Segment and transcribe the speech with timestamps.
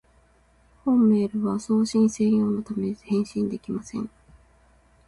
[0.83, 4.09] 本メールは送信専用のため、返信できません